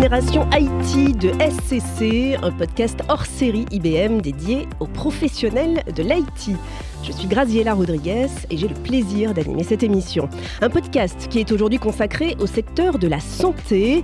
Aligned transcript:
Génération 0.00 0.48
IT 0.54 1.18
de 1.18 1.30
SCC, 1.42 2.34
un 2.42 2.50
podcast 2.52 3.02
hors 3.10 3.26
série 3.26 3.66
IBM 3.70 4.22
dédié 4.22 4.66
aux 4.80 4.86
professionnels 4.86 5.84
de 5.94 6.02
l'IT. 6.02 6.56
Je 7.02 7.12
suis 7.12 7.28
Graziella 7.28 7.74
Rodriguez 7.74 8.28
et 8.48 8.56
j'ai 8.56 8.68
le 8.68 8.74
plaisir 8.76 9.34
d'animer 9.34 9.62
cette 9.62 9.82
émission. 9.82 10.30
Un 10.62 10.70
podcast 10.70 11.28
qui 11.28 11.38
est 11.38 11.52
aujourd'hui 11.52 11.78
consacré 11.78 12.34
au 12.40 12.46
secteur 12.46 12.98
de 12.98 13.08
la 13.08 13.20
santé. 13.20 14.02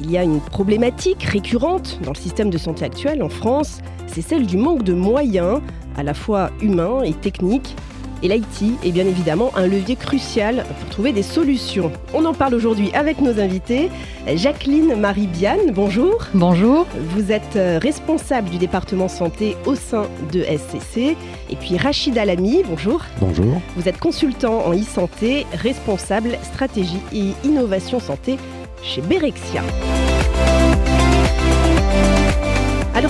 Il 0.00 0.10
y 0.10 0.18
a 0.18 0.22
une 0.22 0.42
problématique 0.42 1.22
récurrente 1.22 1.98
dans 2.04 2.12
le 2.12 2.18
système 2.18 2.50
de 2.50 2.58
santé 2.58 2.84
actuel 2.84 3.22
en 3.22 3.30
France, 3.30 3.80
c'est 4.08 4.20
celle 4.20 4.44
du 4.44 4.58
manque 4.58 4.82
de 4.82 4.92
moyens, 4.92 5.62
à 5.96 6.02
la 6.02 6.12
fois 6.12 6.50
humains 6.60 7.04
et 7.04 7.14
techniques, 7.14 7.74
et 8.22 8.28
l'IT 8.28 8.78
est 8.84 8.92
bien 8.92 9.06
évidemment 9.06 9.50
un 9.56 9.66
levier 9.66 9.96
crucial 9.96 10.64
pour 10.80 10.88
trouver 10.88 11.12
des 11.12 11.22
solutions. 11.22 11.92
On 12.14 12.24
en 12.24 12.34
parle 12.34 12.54
aujourd'hui 12.54 12.90
avec 12.94 13.20
nos 13.20 13.40
invités. 13.40 13.90
Jacqueline 14.34 14.94
Marie 14.96 15.26
Biane, 15.26 15.72
bonjour. 15.72 16.26
Bonjour. 16.34 16.86
Vous 17.10 17.32
êtes 17.32 17.56
euh, 17.56 17.78
responsable 17.80 18.50
du 18.50 18.58
département 18.58 19.08
santé 19.08 19.56
au 19.66 19.74
sein 19.74 20.06
de 20.32 20.42
SCC. 20.42 21.16
Et 21.50 21.56
puis 21.56 21.76
Rachid 21.76 22.16
Alami, 22.16 22.62
bonjour. 22.68 23.02
Bonjour. 23.20 23.60
Vous 23.76 23.88
êtes 23.88 23.98
consultant 23.98 24.66
en 24.66 24.72
e-santé, 24.72 25.46
responsable 25.52 26.38
stratégie 26.42 27.00
et 27.12 27.32
innovation 27.44 28.00
santé 28.00 28.36
chez 28.82 29.00
Berexia. 29.00 29.62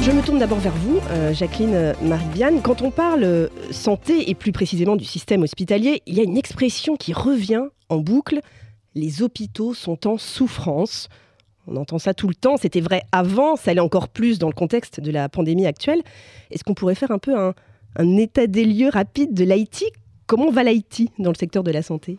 Je 0.00 0.10
me 0.10 0.22
tourne 0.22 0.38
d'abord 0.38 0.58
vers 0.58 0.74
vous, 0.74 0.98
euh, 1.10 1.32
Jacqueline 1.32 1.74
euh, 1.74 1.92
Marie-Biane. 2.02 2.60
Quand 2.62 2.82
on 2.82 2.90
parle 2.90 3.22
euh, 3.24 3.48
santé 3.70 4.30
et 4.30 4.34
plus 4.34 4.50
précisément 4.50 4.96
du 4.96 5.04
système 5.04 5.42
hospitalier, 5.42 6.02
il 6.06 6.14
y 6.14 6.20
a 6.20 6.24
une 6.24 6.36
expression 6.36 6.96
qui 6.96 7.12
revient 7.12 7.64
en 7.88 7.98
boucle. 7.98 8.40
Les 8.94 9.22
hôpitaux 9.22 9.74
sont 9.74 10.08
en 10.08 10.18
souffrance. 10.18 11.08
On 11.68 11.76
entend 11.76 11.98
ça 11.98 12.14
tout 12.14 12.26
le 12.26 12.34
temps, 12.34 12.56
c'était 12.56 12.80
vrai 12.80 13.02
avant, 13.12 13.54
ça 13.54 13.70
allait 13.70 13.80
encore 13.80 14.08
plus 14.08 14.38
dans 14.38 14.48
le 14.48 14.54
contexte 14.54 14.98
de 14.98 15.10
la 15.12 15.28
pandémie 15.28 15.66
actuelle. 15.66 16.02
Est-ce 16.50 16.64
qu'on 16.64 16.74
pourrait 16.74 16.96
faire 16.96 17.12
un 17.12 17.18
peu 17.18 17.38
un, 17.38 17.54
un 17.94 18.16
état 18.16 18.46
des 18.46 18.64
lieux 18.64 18.88
rapide 18.88 19.34
de 19.34 19.44
l'IT 19.44 19.84
Comment 20.26 20.50
va 20.50 20.64
l'IT 20.64 21.10
dans 21.18 21.30
le 21.30 21.36
secteur 21.36 21.62
de 21.62 21.70
la 21.70 21.82
santé? 21.82 22.16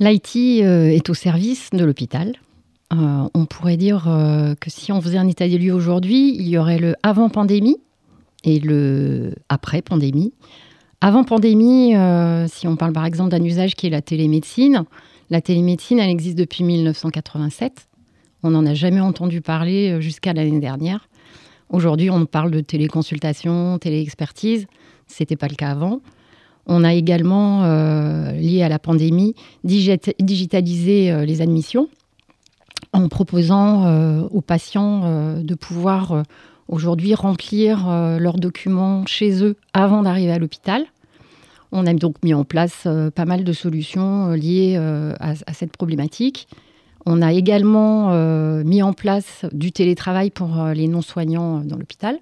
L'IT 0.00 0.36
est 0.36 1.08
au 1.08 1.14
service 1.14 1.70
de 1.70 1.84
l'hôpital. 1.84 2.34
Euh, 2.92 3.28
on 3.32 3.46
pourrait 3.46 3.78
dire 3.78 4.06
euh, 4.06 4.54
que 4.54 4.68
si 4.68 4.92
on 4.92 5.00
faisait 5.00 5.16
un 5.16 5.26
état 5.26 5.48
des 5.48 5.56
lieux 5.56 5.72
aujourd'hui, 5.72 6.34
il 6.36 6.46
y 6.48 6.58
aurait 6.58 6.78
le 6.78 6.94
avant 7.02 7.30
pandémie 7.30 7.78
et 8.44 8.58
le 8.58 9.34
après 9.48 9.80
pandémie. 9.80 10.34
Avant 11.00 11.24
pandémie, 11.24 11.96
euh, 11.96 12.46
si 12.48 12.68
on 12.68 12.76
parle 12.76 12.92
par 12.92 13.06
exemple 13.06 13.30
d'un 13.30 13.42
usage 13.42 13.76
qui 13.76 13.86
est 13.86 13.90
la 13.90 14.02
télémédecine, 14.02 14.84
la 15.30 15.40
télémédecine, 15.40 16.00
elle 16.00 16.10
existe 16.10 16.36
depuis 16.36 16.64
1987. 16.64 17.88
On 18.42 18.50
n'en 18.50 18.66
a 18.66 18.74
jamais 18.74 19.00
entendu 19.00 19.40
parler 19.40 20.00
jusqu'à 20.02 20.34
l'année 20.34 20.60
dernière. 20.60 21.08
Aujourd'hui, 21.70 22.10
on 22.10 22.26
parle 22.26 22.50
de 22.50 22.60
téléconsultation, 22.60 23.78
téléexpertise. 23.78 24.66
Ce 25.06 25.22
n'était 25.22 25.36
pas 25.36 25.48
le 25.48 25.54
cas 25.54 25.70
avant. 25.70 26.00
On 26.66 26.84
a 26.84 26.92
également, 26.92 27.62
lié 28.34 28.62
à 28.62 28.68
la 28.68 28.78
pandémie, 28.78 29.34
digitalisé 29.64 31.24
les 31.24 31.40
admissions 31.40 31.88
en 32.92 33.08
proposant 33.08 33.86
euh, 33.86 34.22
aux 34.30 34.40
patients 34.40 35.02
euh, 35.04 35.42
de 35.42 35.54
pouvoir 35.54 36.12
euh, 36.12 36.22
aujourd'hui 36.68 37.14
remplir 37.14 37.86
leurs 38.18 38.38
documents 38.38 39.04
chez 39.06 39.42
eux 39.44 39.56
avant 39.74 40.02
d'arriver 40.02 40.32
à 40.32 40.38
l'hôpital. 40.38 40.84
On 41.70 41.86
a 41.86 41.92
donc 41.92 42.16
mis 42.22 42.32
en 42.32 42.44
place 42.44 42.86
pas 43.14 43.24
mal 43.24 43.44
de 43.44 43.52
solutions 43.52 44.28
liées 44.28 44.76
à, 44.76 45.34
cette 45.52 45.72
problématique. 45.72 46.48
On 47.04 47.20
a 47.20 47.32
également 47.32 48.14
mis 48.64 48.82
en 48.82 48.94
place 48.94 49.44
du 49.52 49.70
télétravail 49.70 50.30
pour 50.30 50.64
les 50.74 50.88
non-soignants 50.88 51.60
dans 51.60 51.76
l'hôpital. 51.76 52.18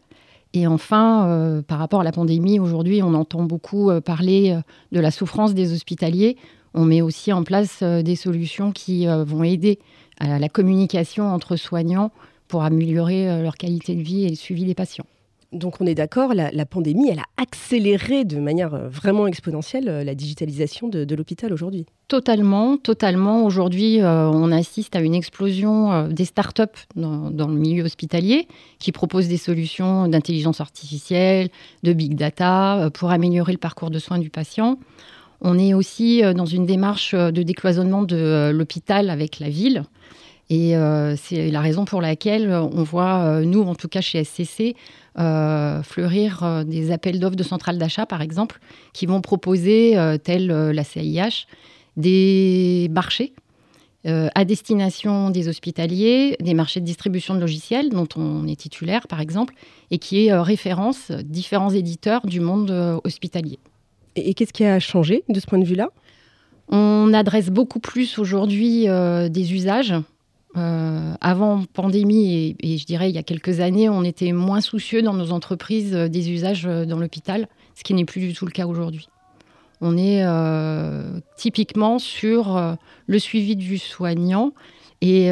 Et 0.52 0.66
enfin, 0.66 1.62
par 1.68 1.78
rapport 1.78 2.00
à 2.00 2.04
la 2.04 2.12
pandémie, 2.12 2.58
aujourd'hui, 2.58 3.02
on 3.04 3.14
entend 3.14 3.44
beaucoup 3.44 3.90
parler 4.00 4.58
de 4.90 5.00
la 5.00 5.12
souffrance 5.12 5.54
des 5.54 5.72
hospitaliers. 5.72 6.36
On 6.74 6.84
met 6.84 7.02
aussi 7.02 7.32
en 7.32 7.44
place 7.44 7.84
des 7.84 8.16
solutions 8.16 8.72
qui 8.72 9.06
vont 9.06 9.44
aider 9.44 9.78
à 10.20 10.38
la 10.38 10.48
communication 10.48 11.24
entre 11.32 11.56
soignants 11.56 12.12
pour 12.50 12.64
améliorer 12.64 13.30
euh, 13.30 13.42
leur 13.42 13.56
qualité 13.56 13.94
de 13.94 14.02
vie 14.02 14.24
et 14.24 14.28
le 14.28 14.34
suivi 14.34 14.64
des 14.64 14.74
patients. 14.74 15.06
Donc 15.52 15.80
on 15.80 15.86
est 15.86 15.96
d'accord, 15.96 16.32
la, 16.32 16.64
pandémie, 16.64 17.08
elle 17.08 17.18
a 17.18 17.24
accéléré 17.36 18.24
de 18.24 18.38
manière 18.38 18.72
euh, 18.72 18.88
vraiment 18.88 19.26
exponentielle 19.26 19.88
euh, 19.88 20.04
la 20.04 20.14
digitalisation 20.14 20.88
de, 20.88 21.14
l'hôpital 21.14 21.52
aujourd'hui. 21.52 21.86
Totalement, 22.06 22.76
totalement. 22.76 23.44
Aujourd'hui, 23.44 24.00
on 24.02 24.50
assiste 24.50 24.96
à 24.96 25.00
une 25.00 25.14
explosion 25.14 26.08
des 26.08 26.24
startups 26.24 26.64
dans, 26.96 27.30
dans 27.30 27.46
le 27.46 27.54
milieu 27.54 27.84
hospitalier 27.84 28.48
qui 28.80 28.90
proposent 28.90 29.28
des 29.28 29.36
solutions 29.36 30.08
d'intelligence 30.08 30.60
artificielle, 30.60 31.50
de 31.84 31.92
big 31.92 32.16
data 32.16 32.90
pour 32.94 33.12
améliorer 33.12 33.52
le 33.52 33.58
parcours 33.58 33.90
de 33.90 34.00
soins 34.00 34.18
du 34.18 34.28
patient. 34.28 34.76
On 35.40 35.58
est 35.58 35.74
aussi 35.74 36.22
dans 36.34 36.46
une 36.46 36.66
démarche 36.66 37.14
de 37.14 37.42
décloisonnement 37.42 38.02
de 38.02 38.50
l'hôpital 38.52 39.08
avec 39.08 39.38
la 39.38 39.48
ville. 39.48 39.84
Et 40.50 40.76
euh, 40.76 41.14
c'est 41.16 41.48
la 41.52 41.60
raison 41.60 41.84
pour 41.84 42.02
laquelle 42.02 42.50
on 42.50 42.82
voit, 42.82 43.20
euh, 43.20 43.44
nous 43.44 43.62
en 43.62 43.76
tout 43.76 43.86
cas 43.86 44.00
chez 44.00 44.24
SCC, 44.24 44.74
euh, 45.18 45.80
fleurir 45.84 46.64
des 46.66 46.90
appels 46.90 47.20
d'offres 47.20 47.36
de 47.36 47.44
centrales 47.44 47.78
d'achat, 47.78 48.04
par 48.04 48.20
exemple, 48.20 48.58
qui 48.92 49.06
vont 49.06 49.20
proposer, 49.20 49.96
tel 50.24 50.48
la 50.48 50.84
CIH, 50.84 51.46
des 51.96 52.88
marchés 52.90 53.32
à 54.04 54.44
destination 54.46 55.30
des 55.30 55.48
hospitaliers, 55.48 56.36
des 56.40 56.54
marchés 56.54 56.80
de 56.80 56.86
distribution 56.86 57.34
de 57.34 57.40
logiciels 57.40 57.90
dont 57.90 58.08
on 58.16 58.46
est 58.48 58.58
titulaire, 58.58 59.06
par 59.08 59.20
exemple, 59.20 59.54
et 59.90 59.98
qui 59.98 60.26
est 60.26 60.32
référence 60.32 61.10
différents 61.10 61.70
éditeurs 61.70 62.26
du 62.26 62.40
monde 62.40 63.00
hospitalier. 63.04 63.58
Et, 64.16 64.34
qu'est-ce 64.34 64.52
qui 64.52 64.64
a 64.64 64.78
changé 64.80 65.24
de 65.28 65.40
ce 65.40 65.46
point 65.46 65.58
de 65.58 65.64
vue-là? 65.64 65.90
On 66.68 67.12
adresse 67.14 67.50
beaucoup 67.50 67.80
plus 67.80 68.18
aujourd'hui 68.18 68.86
des 68.86 69.54
usages 69.54 69.94
euh, 70.56 71.14
avant 71.20 71.62
pandémie 71.74 72.56
et, 72.60 72.76
je 72.76 72.84
dirais 72.84 73.08
il 73.08 73.14
y 73.14 73.18
a 73.18 73.22
quelques 73.22 73.60
années, 73.60 73.88
on 73.88 74.02
était 74.02 74.32
moins 74.32 74.60
soucieux 74.60 75.00
dans 75.00 75.14
nos 75.14 75.30
entreprises 75.30 75.94
euh, 75.94 76.08
des 76.08 76.32
usages 76.32 76.66
euh, 76.66 76.84
dans 76.84 76.98
l'hôpital, 76.98 77.46
ce 77.76 77.84
qui 77.84 77.94
n'est 77.94 78.04
plus 78.04 78.20
du 78.20 78.34
tout 78.34 78.46
le 78.46 78.50
cas 78.50 78.66
aujourd'hui. 78.66 79.08
On 79.80 79.96
est 79.96 80.22
typiquement 81.38 81.98
sur 81.98 82.76
le 83.06 83.18
suivi 83.18 83.56
du 83.56 83.78
soignant 83.78 84.52
et 85.00 85.30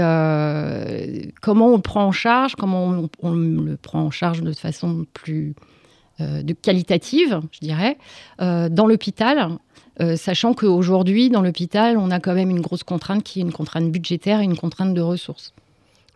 comment 1.42 1.66
on 1.66 1.76
le 1.76 1.82
prend 1.82 2.06
en 2.06 2.12
charge, 2.12 2.56
comment 2.56 3.10
on, 3.20 3.34
le 3.34 3.76
prend 3.76 4.04
en 4.04 4.10
charge 4.10 4.40
de 4.40 4.54
façon 4.54 5.04
plus 5.12 5.54
de 6.20 6.52
qualitative, 6.52 7.40
je 7.52 7.60
dirais, 7.60 7.96
dans 8.38 8.86
l'hôpital 8.86 9.58
euh, 10.00 10.16
sachant 10.16 10.54
qu'aujourd'hui, 10.54 11.28
dans 11.28 11.42
l'hôpital, 11.42 11.96
on 11.98 12.10
a 12.10 12.20
quand 12.20 12.34
même 12.34 12.50
une 12.50 12.60
grosse 12.60 12.84
contrainte 12.84 13.24
qui 13.24 13.40
est 13.40 13.42
une 13.42 13.52
contrainte 13.52 13.90
budgétaire 13.90 14.40
et 14.40 14.44
une 14.44 14.56
contrainte 14.56 14.94
de 14.94 15.00
ressources. 15.00 15.52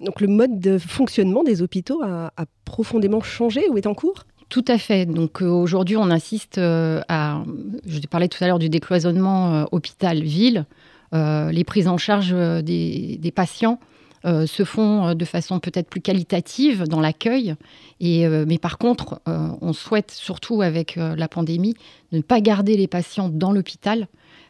Donc 0.00 0.20
le 0.20 0.28
mode 0.28 0.60
de 0.60 0.78
fonctionnement 0.78 1.42
des 1.42 1.62
hôpitaux 1.62 2.02
a, 2.02 2.30
profondément 2.64 3.20
changé 3.20 3.68
ou 3.68 3.76
est 3.76 3.86
en 3.86 3.94
cours? 3.94 4.24
Tout 4.48 4.64
à 4.68 4.78
fait. 4.78 5.06
Donc 5.06 5.42
euh, 5.42 5.46
aujourd'hui, 5.46 5.96
on 5.96 6.10
assiste 6.10 6.58
euh, 6.58 7.00
à. 7.08 7.42
Je 7.86 7.98
parlais 8.06 8.28
tout 8.28 8.42
à 8.42 8.46
l'heure 8.46 8.58
du 8.58 8.68
décloisonnement 8.68 9.66
hôpital-ville. 9.72 10.64
les 11.12 11.64
prises 11.64 11.88
en 11.88 11.98
charge 11.98 12.32
des 12.32 13.32
patients 13.34 13.78
euh, 14.24 14.46
se 14.46 14.64
font 14.64 15.08
euh, 15.08 15.14
de 15.14 15.24
façon 15.24 15.58
peut-être 15.58 15.88
plus 15.88 16.00
qualitative 16.00 16.84
dans 16.84 17.00
l'accueil. 17.00 17.56
Et, 17.98 18.24
euh, 18.24 18.44
mais 18.46 18.58
par 18.58 18.78
contre, 18.78 19.20
on 19.26 19.72
souhaite 19.72 20.10
surtout 20.12 20.62
avec 20.62 20.96
la 20.96 21.28
pandémie 21.28 21.74
ne 22.12 22.20
pas 22.20 22.40
garder 22.40 22.76
les 22.76 22.86
patients 22.86 23.28
dans 23.28 23.52
l'hôpital, 23.52 24.06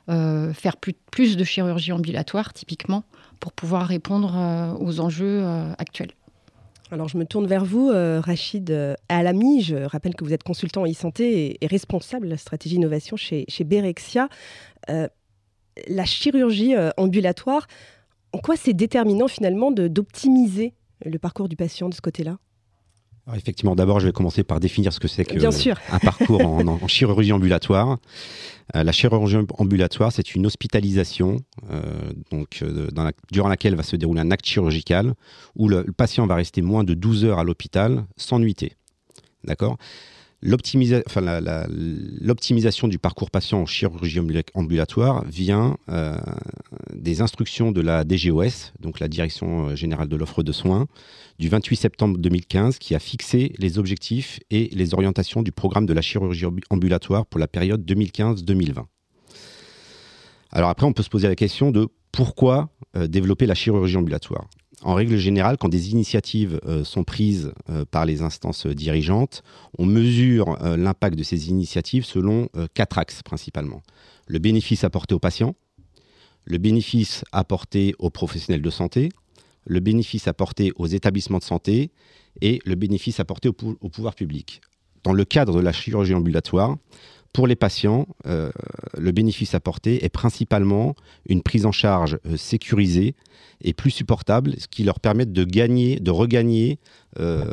faire 0.08 0.76
plus, 0.76 1.36
de 1.36 1.44
chirurgie 1.44 1.92
ambulatoire 1.92 2.52
typiquement 2.52 3.04
pour 3.40 3.52
pouvoir 3.52 3.86
répondre 3.86 4.76
aux 4.80 5.00
enjeux 5.00 5.44
actuels. 5.78 6.12
Alors 6.90 7.08
je 7.08 7.16
me 7.16 7.24
tourne 7.24 7.46
vers 7.46 7.64
vous, 7.64 7.90
Rachid 7.90 8.96
Alami. 9.08 9.62
Je 9.62 9.76
rappelle 9.76 10.14
que 10.14 10.24
vous 10.24 10.32
êtes 10.32 10.42
consultant 10.42 10.84
e-santé 10.86 11.58
et, 11.60 11.66
responsable 11.66 12.26
de 12.26 12.30
la 12.30 12.38
stratégie 12.38 12.76
innovation 12.76 13.16
chez, 13.16 13.44
chez 13.48 13.64
Berexia. 13.64 14.28
la 14.88 16.04
chirurgie 16.04 16.74
ambulatoire, 16.96 17.66
en 18.32 18.38
quoi 18.38 18.56
c'est 18.56 18.72
déterminant 18.72 19.28
finalement 19.28 19.70
d'optimiser 19.70 20.74
le 21.04 21.18
parcours 21.18 21.48
du 21.48 21.56
patient 21.56 21.88
de 21.88 21.94
ce 21.94 22.00
côté-là? 22.00 22.38
Effectivement, 23.36 23.76
d'abord, 23.76 24.00
je 24.00 24.06
vais 24.06 24.12
commencer 24.12 24.42
par 24.42 24.58
définir 24.58 24.92
ce 24.92 24.98
que 24.98 25.06
c'est 25.06 25.24
qu'un 25.24 25.38
parcours 26.02 26.44
en, 26.44 26.88
chirurgie 26.88 27.32
ambulatoire. 27.32 27.98
Euh, 28.74 28.82
la 28.82 28.90
chirurgie 28.90 29.36
ambulatoire, 29.58 30.10
c'est 30.10 30.34
une 30.34 30.44
hospitalisation 30.44 31.36
euh, 31.70 31.82
donc, 32.32 32.58
euh, 32.62 32.88
durant 33.30 33.48
laquelle 33.48 33.76
va 33.76 33.84
se 33.84 33.94
dérouler 33.94 34.20
un 34.20 34.32
acte 34.32 34.46
chirurgical 34.46 35.14
où 35.54 35.68
le, 35.68 35.84
le 35.86 35.92
patient 35.92 36.26
va 36.26 36.34
rester 36.34 36.62
moins 36.62 36.82
de 36.82 36.94
12 36.94 37.24
heures 37.24 37.38
à 37.38 37.44
l'hôpital 37.44 38.04
sans 38.16 38.40
nuitée. 38.40 38.74
D'accord? 39.44 39.76
L'optimisation 40.42 42.88
du 42.88 42.98
parcours 42.98 43.30
patient 43.30 43.60
en 43.60 43.66
chirurgie 43.66 44.18
ambulatoire 44.54 45.24
vient 45.24 45.76
euh, 45.88 46.18
des 46.92 47.20
instructions 47.20 47.70
de 47.70 47.80
la 47.80 48.02
DGOS, 48.02 48.72
donc 48.80 48.98
la 48.98 49.06
Direction 49.06 49.76
générale 49.76 50.08
de 50.08 50.16
l'offre 50.16 50.42
de 50.42 50.50
soins, 50.50 50.88
du 51.38 51.48
28 51.48 51.76
septembre 51.76 52.18
2015, 52.18 52.78
qui 52.78 52.96
a 52.96 52.98
fixé 52.98 53.52
les 53.58 53.78
objectifs 53.78 54.40
et 54.50 54.68
les 54.72 54.94
orientations 54.94 55.42
du 55.42 55.52
programme 55.52 55.86
de 55.86 55.92
la 55.92 56.02
chirurgie 56.02 56.46
ambulatoire 56.70 57.24
pour 57.24 57.38
la 57.38 57.46
période 57.46 57.88
2015-2020. 57.88 58.86
Alors 60.50 60.70
après, 60.70 60.86
on 60.86 60.92
peut 60.92 61.04
se 61.04 61.08
poser 61.08 61.28
la 61.28 61.36
question 61.36 61.70
de 61.70 61.86
pourquoi 62.10 62.68
développer 62.94 63.46
la 63.46 63.54
chirurgie 63.54 63.96
ambulatoire 63.96 64.48
en 64.82 64.94
règle 64.94 65.16
générale, 65.16 65.56
quand 65.58 65.68
des 65.68 65.90
initiatives 65.90 66.60
euh, 66.66 66.84
sont 66.84 67.04
prises 67.04 67.52
euh, 67.70 67.84
par 67.90 68.04
les 68.04 68.22
instances 68.22 68.66
dirigeantes, 68.66 69.42
on 69.78 69.86
mesure 69.86 70.60
euh, 70.62 70.76
l'impact 70.76 71.16
de 71.16 71.22
ces 71.22 71.48
initiatives 71.48 72.04
selon 72.04 72.48
quatre 72.74 72.98
axes 72.98 73.22
principalement. 73.22 73.82
Le 74.26 74.38
bénéfice 74.38 74.84
apporté 74.84 75.14
aux 75.14 75.18
patients, 75.18 75.54
le 76.44 76.58
bénéfice 76.58 77.24
apporté 77.32 77.94
aux 77.98 78.10
professionnels 78.10 78.62
de 78.62 78.70
santé, 78.70 79.10
le 79.64 79.80
bénéfice 79.80 80.26
apporté 80.26 80.72
aux 80.76 80.86
établissements 80.86 81.38
de 81.38 81.44
santé 81.44 81.90
et 82.40 82.60
le 82.64 82.74
bénéfice 82.74 83.20
apporté 83.20 83.48
au, 83.48 83.54
au 83.80 83.88
pouvoir 83.88 84.14
public. 84.14 84.60
Dans 85.04 85.12
le 85.12 85.24
cadre 85.24 85.54
de 85.54 85.60
la 85.60 85.72
chirurgie 85.72 86.14
ambulatoire, 86.14 86.76
pour 87.32 87.46
les 87.46 87.56
patients, 87.56 88.06
le 88.24 89.10
bénéfice 89.10 89.54
apporté 89.54 90.04
est 90.04 90.10
principalement 90.10 90.94
une 91.26 91.42
prise 91.42 91.64
en 91.64 91.72
charge 91.72 92.18
sécurisée 92.36 93.14
et 93.62 93.72
plus 93.72 93.90
supportable, 93.90 94.54
ce 94.58 94.66
qui 94.66 94.84
leur 94.84 95.00
permet 95.00 95.26
de 95.26 95.44
gagner, 95.44 96.00
de 96.00 96.10
regagner 96.10 96.78
euh, 97.20 97.44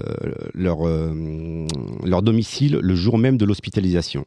leur, 0.54 0.88
euh, 0.88 1.68
leur 2.04 2.22
domicile 2.22 2.80
le 2.82 2.96
jour 2.96 3.18
même 3.18 3.38
de 3.38 3.46
l'hospitalisation. 3.46 4.26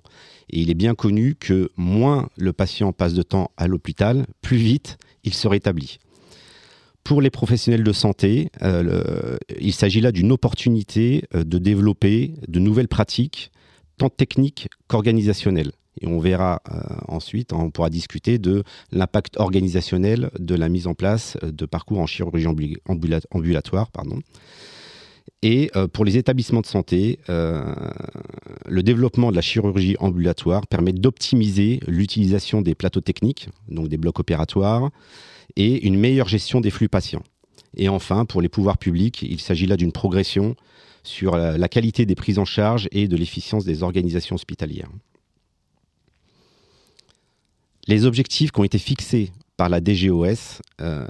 Et 0.51 0.61
il 0.61 0.71
est 0.71 0.75
bien 0.75 0.95
connu 0.95 1.35
que 1.35 1.71
moins 1.77 2.29
le 2.37 2.53
patient 2.53 2.93
passe 2.93 3.15
de 3.15 3.23
temps 3.23 3.51
à 3.57 3.67
l'hôpital, 3.67 4.27
plus 4.41 4.57
vite 4.57 4.99
il 5.25 5.35
se 5.35 5.49
rétablit. 5.49 5.99
Pour 7.05 7.21
les 7.21 7.31
professionnels 7.31 7.83
de 7.83 7.93
santé, 7.93 8.51
euh, 8.63 9.37
il 9.61 9.73
s'agit 9.73 10.01
là 10.01 10.13
d'une 10.13 10.31
opportunité 10.31 11.25
de 11.35 11.59
développer 11.59 12.35
de 12.47 12.61
nouvelles 12.61 12.89
pratiques, 12.89 13.51
tant 13.99 14.09
techniques 14.09 14.69
qu'organisationnelles. 14.89 15.73
Et 16.01 16.07
on 16.07 16.19
verra 16.19 16.63
euh, 16.71 16.81
ensuite, 17.09 17.53
on 17.53 17.71
pourra 17.71 17.91
discuter 17.91 18.39
de 18.39 18.65
l'impact 18.91 19.39
organisationnel 19.39 20.31
de 20.39 20.55
la 20.55 20.69
mise 20.69 20.87
en 20.87 20.95
place 20.95 21.37
de 21.43 21.67
parcours 21.67 22.01
en 22.01 22.07
chirurgie 22.07 22.47
ambulatoire. 23.31 23.91
Pardon. 23.91 24.21
Et 25.43 25.71
euh, 25.75 25.89
pour 25.89 26.05
les 26.05 26.17
établissements 26.17 26.61
de 26.61 26.67
santé, 26.67 27.19
euh, 27.29 27.75
le 28.67 28.83
développement 28.83 29.31
de 29.31 29.37
la 29.37 29.43
chirurgie 29.43 29.97
ambulatoire 29.99 30.67
permet 30.67 30.93
d'optimiser 30.93 31.81
l'utilisation 31.87 32.63
des 32.63 32.75
plateaux 32.75 33.01
techniques, 33.01 33.49
donc 33.69 33.89
des 33.89 33.97
blocs 33.97 34.21
opératoires, 34.21 34.91
et 35.57 35.85
une 35.87 35.99
meilleure 35.99 36.29
gestion 36.29 36.61
des 36.61 36.71
flux 36.71 36.89
patients. 36.89 37.23
Et 37.77 37.89
enfin, 37.89 38.25
pour 38.25 38.41
les 38.41 38.49
pouvoirs 38.49 38.79
publics, 38.79 39.23
il 39.23 39.41
s'agit 39.41 39.67
là 39.67 39.77
d'une 39.77 39.93
progression 39.93 40.55
sur 41.03 41.37
la 41.37 41.69
qualité 41.69 42.07
des 42.07 42.15
prises 42.15 42.39
en 42.39 42.45
charge 42.45 42.89
et 42.93 43.09
de 43.09 43.17
l'efficience 43.17 43.65
des 43.65 43.83
organisations 43.83 44.37
hospitalières. 44.37 44.89
Les 47.89 48.07
objectifs 48.07 48.53
qui 48.53 48.61
ont 48.61 48.65
été 48.65 48.79
fixés 48.79 49.33
par 49.57 49.69
la 49.69 49.81
DGOS 49.81 50.61
euh, 50.81 51.05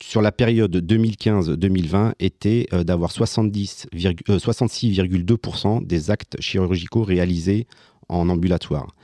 sur 0.00 0.22
la 0.22 0.30
période 0.32 0.74
2015-2020 0.76 2.14
étaient 2.18 2.66
euh, 2.72 2.82
d'avoir 2.84 3.10
66,2% 3.10 5.76
euh, 5.76 5.80
des 5.84 6.10
actes 6.10 6.40
chirurgicaux 6.40 7.02
réalisés 7.02 7.66
en 8.08 8.28
ambulatoire. 8.28 8.94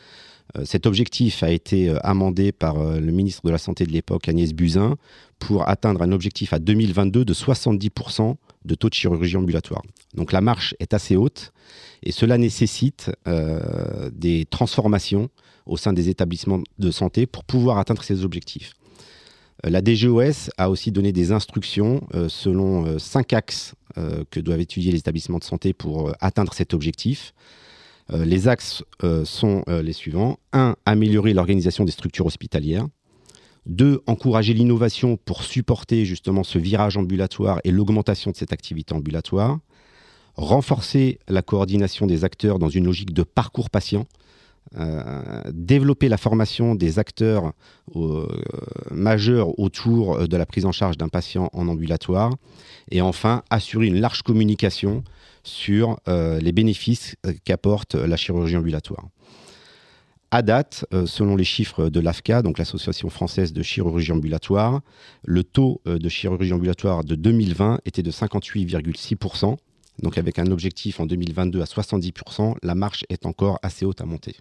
cet 0.65 0.87
objectif 0.87 1.43
a 1.43 1.51
été 1.51 1.95
amendé 2.03 2.51
par 2.51 2.77
le 2.77 3.13
ministre 3.13 3.43
de 3.45 3.51
la 3.51 3.59
Santé 3.59 3.87
de 3.87 3.93
l'époque, 3.93 4.29
Agnès 4.29 4.53
Buzyn, 4.53 4.97
pour 5.39 5.69
atteindre 5.69 6.03
un 6.03 6.11
objectif 6.11 6.53
à 6.53 6.59
2022 6.59 7.25
de 7.25 7.35
70% 7.35 8.35
de 8.67 8.75
taux 8.75 8.89
de 8.89 8.95
chirurgie 8.95 9.37
ambulatoire. 9.37 9.83
Donc 10.15 10.33
la 10.33 10.41
marche 10.41 10.75
est 10.81 10.93
assez 10.93 11.17
haute 11.17 11.53
et 12.03 12.13
cela 12.13 12.37
nécessite 12.39 13.11
des 14.13 14.45
transformations 14.47 15.31
au 15.67 15.77
sein 15.77 15.93
des 15.93 16.09
établissements 16.09 16.61
de 16.79 16.91
santé 16.91 17.27
pour 17.27 17.45
pouvoir 17.45 17.79
atteindre 17.79 18.03
ces 18.03 18.25
objectifs. 18.25 18.73
Euh, 19.65 19.71
la 19.71 19.81
DGOS 19.83 20.51
a 20.57 20.71
aussi 20.71 20.93
donné 20.93 21.13
des 21.13 21.33
instructions 21.33 22.07
euh, 22.15 22.29
selon 22.29 22.87
euh, 22.87 22.99
cinq 22.99 23.33
axes 23.33 23.75
que 24.31 24.41
doivent 24.41 24.61
étudier 24.61 24.93
les 24.93 24.99
établissements 24.99 25.39
de 25.39 25.45
santé 25.45 25.73
pour 25.73 26.13
atteindre 26.21 26.53
cet 26.53 26.75
objectif. 26.75 27.33
les 28.13 28.47
axes 28.47 28.85
sont 29.25 29.65
les 29.67 29.95
suivants. 29.95 30.39
1. 30.53 30.77
Améliorer 30.85 31.33
l'organisation 31.33 31.87
des 31.87 31.93
structures 31.93 32.27
hospitalières. 32.27 32.87
2. 33.67 34.03
Encourager 34.07 34.55
l'innovation 34.55 35.17
pour 35.17 35.43
supporter 35.43 36.05
justement 36.05 36.43
ce 36.43 36.59
virage 36.59 36.97
ambulatoire 36.97 37.61
et 37.65 37.71
l'augmentation 37.71 38.31
de 38.31 38.37
cette 38.37 38.53
activité 38.53 38.95
ambulatoire. 38.95 39.59
Renforcer 40.35 41.19
la 41.29 41.43
coordination 41.43 42.07
des 42.07 42.25
acteurs 42.25 42.59
dans 42.59 42.69
une 42.69 42.85
logique 42.85 43.13
de 43.13 43.23
parcours 43.23 43.71
patient 43.71 44.07
euh, 44.75 45.43
développer 45.53 46.09
la 46.09 46.17
formation 46.17 46.75
des 46.75 46.99
acteurs 46.99 47.53
euh, 47.95 48.27
majeurs 48.91 49.57
autour 49.61 50.17
euh, 50.17 50.27
de 50.27 50.37
la 50.37 50.45
prise 50.45 50.67
en 50.67 50.73
charge 50.73 50.99
d'un 50.99 51.09
patient 51.09 51.49
en 51.53 51.69
ambulatoire 51.69 52.33
et 52.91 53.01
enfin 53.01 53.45
assurer 53.49 53.87
une 53.87 54.01
large 54.01 54.23
communication 54.23 55.05
sur 55.45 55.97
les 56.09 56.51
bénéfices 56.51 57.15
qu'apporte 57.45 57.95
la 57.95 58.17
chirurgie 58.17 58.57
ambulatoire. 58.57 59.05
À 60.37 60.43
date, 60.43 60.85
selon 61.07 61.35
les 61.35 61.45
chiffres 61.45 61.89
de 61.89 61.99
l'AFCA, 61.99 62.43
donc 62.43 62.59
l'Association 62.59 63.09
française 63.09 63.55
de 63.55 63.63
chirurgie 63.63 64.13
ambulatoire, 64.13 64.83
le 65.25 65.43
taux 65.45 65.81
de 65.87 66.09
chirurgie 66.11 66.53
ambulatoire 66.53 67.05
de 67.05 67.15
2020 67.15 67.81
était 67.87 68.03
de 68.03 68.11
58,6%. 68.11 69.57
Donc 70.03 70.19
avec 70.19 70.39
un 70.39 70.51
objectif 70.51 71.01
en 71.01 71.07
2022 71.07 71.63
à 71.63 71.65
70%, 71.65 72.57
la 72.63 72.75
marche 72.75 73.07
est 73.09 73.25
encore 73.25 73.59
assez 73.63 73.87
haute 73.87 74.03
à 74.03 74.05
monter. 74.05 74.37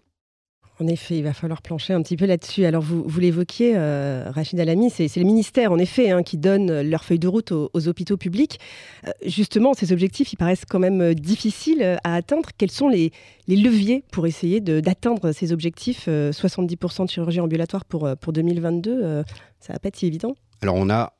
En 0.79 0.87
effet, 0.87 1.17
il 1.17 1.23
va 1.23 1.31
falloir 1.31 1.61
plancher 1.61 1.93
un 1.93 2.01
petit 2.01 2.17
peu 2.17 2.25
là-dessus. 2.25 2.65
Alors, 2.65 2.83
vous, 2.83 3.19
l'évoquiez, 3.19 3.73
euh, 3.77 4.29
Rachid 4.29 4.59
Alami, 4.59 4.89
c'est 4.89 5.15
le 5.15 5.23
ministère, 5.23 5.71
en 5.71 5.77
effet, 5.77 6.11
hein, 6.11 6.21
qui 6.21 6.37
donne 6.37 6.81
leur 6.81 7.05
feuille 7.05 7.19
de 7.19 7.29
route 7.29 7.53
aux, 7.53 7.87
hôpitaux 7.87 8.17
publics. 8.17 8.59
Euh, 9.07 9.11
justement, 9.25 9.73
ces 9.73 9.93
objectifs, 9.93 10.33
ils 10.33 10.35
paraissent 10.35 10.65
quand 10.67 10.79
même 10.79 11.01
euh, 11.01 11.13
difficiles 11.13 11.97
à 12.03 12.15
atteindre. 12.15 12.49
Quels 12.57 12.71
sont 12.71 12.89
les, 12.89 13.13
leviers 13.47 14.03
pour 14.11 14.27
essayer 14.27 14.59
d'atteindre 14.59 15.31
ces 15.31 15.53
objectifs 15.53 16.07
70% 16.07 17.05
de 17.05 17.09
chirurgie 17.09 17.39
ambulatoire 17.39 17.85
pour, 17.85 18.09
pour 18.19 18.33
2022, 18.33 19.23
ça 19.59 19.73
va 19.73 19.79
pas 19.79 19.89
être 19.89 19.95
si 19.95 20.07
évident? 20.07 20.35
Alors, 20.61 20.75
on 20.75 20.89
a, 20.89 21.13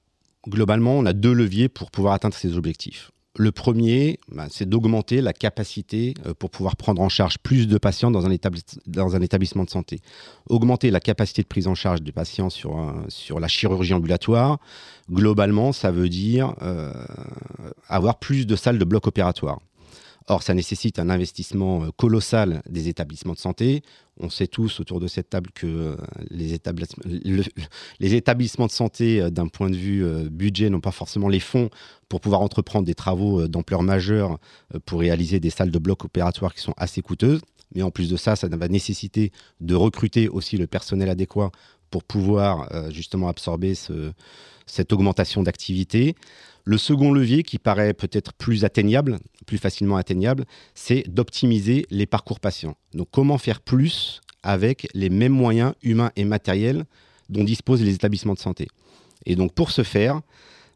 globalement, 0.47 0.97
on 0.97 1.05
a 1.05 1.13
deux 1.13 1.33
leviers 1.33 1.69
pour 1.69 1.91
pouvoir 1.91 2.13
atteindre 2.15 2.33
ces 2.33 2.57
objectifs. 2.57 3.12
Le 3.38 3.51
premier, 3.51 4.20
bah, 4.32 4.48
c'est 4.50 4.68
d'augmenter 4.68 5.22
la 5.22 5.34
capacité 5.34 6.13
euh, 6.25 6.34
pour 6.34 6.50
pouvoir 6.50 6.75
prendre 6.75 7.01
en 7.01 7.10
charge 7.10 7.38
plus 7.38 7.68
de 7.68 7.77
patients 7.77 8.12
dans 8.12 8.25
un, 8.25 8.32
établissement 8.32 9.63
de 9.63 9.70
santé. 9.70 10.00
Augmenter 10.50 10.89
la 10.89 11.00
capacité 11.00 11.42
de 11.42 11.48
prise 11.48 11.68
en 11.68 11.75
charge 11.75 12.01
des 12.01 12.12
patients 12.12 12.50
sur, 12.50 12.94
sur 13.10 13.39
la 13.39 13.48
chirurgie 13.48 13.94
ambulatoire, 13.94 14.60
globalement, 15.12 15.74
ça 15.74 15.92
veut 15.92 16.10
dire 16.10 16.56
euh, 16.62 16.94
avoir 17.88 18.20
plus 18.20 18.48
de 18.48 18.56
salles 18.56 18.80
de 18.80 18.86
bloc 18.86 19.08
opératoire. 19.08 19.60
Or, 20.27 20.41
ça 20.41 20.55
nécessite 20.55 20.98
un 20.98 21.10
investissement 21.10 21.84
euh, 21.84 21.89
colossal 21.96 22.63
des 22.67 22.88
établissements 22.88 23.34
de 23.34 23.38
santé. 23.38 23.84
On 24.20 24.32
sait 24.32 24.48
tous 24.48 24.79
autour 24.79 25.00
de 25.00 25.08
cette 25.08 25.29
table 25.29 25.51
que 25.53 25.67
euh, 25.67 25.96
les, 26.32 26.53
établissements, 26.53 28.65
de 28.65 28.72
santé, 28.72 29.22
euh, 29.22 29.29
d'un 29.29 29.48
point 29.48 29.70
de 29.70 29.75
vue 29.75 30.03
budget, 30.32 30.72
n'ont 30.72 30.82
pas 30.82 30.91
forcément 30.91 31.27
les 31.27 31.39
fonds 31.39 31.70
pour 32.10 32.22
pouvoir 32.22 32.41
entreprendre 32.41 32.86
des 32.86 32.96
travaux 32.96 33.48
d'ampleur 33.48 33.84
majeure 33.84 34.39
pour 34.86 35.00
réaliser 35.00 35.39
des 35.39 35.51
salles 35.51 35.72
de 35.72 35.79
bloc 35.79 36.05
opératoires 36.05 36.55
qui 36.55 36.62
sont 36.62 36.74
assez 36.77 37.01
coûteuses. 37.01 37.41
Mais 37.74 37.82
en 37.82 37.91
plus 37.91 38.10
de 38.10 38.17
ça, 38.17 38.36
ça 38.36 38.48
va 38.48 38.67
nécessiter 38.67 39.32
de 39.60 39.75
recruter 39.75 40.29
aussi 40.29 40.58
le 40.58 40.67
personnel 40.67 41.10
adéquat 41.10 41.51
pour 41.95 42.03
pouvoir 42.03 42.69
justement 42.91 43.29
absorber 43.29 43.73
cette 44.65 44.91
augmentation 44.91 45.43
d'activité. 45.43 46.13
Le 46.65 46.77
second 46.77 47.13
levier 47.13 47.43
qui 47.43 47.57
paraît 47.57 47.93
peut-être 47.93 48.33
plus 48.33 48.65
atteignable, 48.65 49.17
plus 49.45 49.57
facilement 49.57 49.95
atteignable, 49.95 50.43
c'est 50.73 51.07
d'optimiser 51.07 51.85
les 51.89 52.05
parcours 52.05 52.41
patients. 52.41 52.75
Donc 52.93 53.07
comment 53.11 53.37
faire 53.37 53.61
plus 53.61 54.19
avec 54.43 54.89
les 54.93 55.09
mêmes 55.09 55.31
moyens 55.31 55.73
humains 55.83 56.11
et 56.17 56.25
matériels 56.25 56.83
dont 57.29 57.45
disposent 57.45 57.81
les 57.81 57.95
établissements 57.95 58.33
de 58.33 58.39
santé. 58.39 58.67
Et 59.25 59.37
donc 59.37 59.53
pour 59.53 59.71
ce 59.71 59.83
faire, 59.83 60.19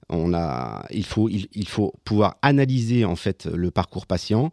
il, 0.10 1.06
faut, 1.06 1.28
il, 1.28 1.68
faut 1.68 1.94
pouvoir 2.06 2.38
analyser 2.42 3.04
en 3.04 3.18
fait 3.18 3.46
le 3.46 3.72
parcours 3.72 4.06
patient. 4.06 4.52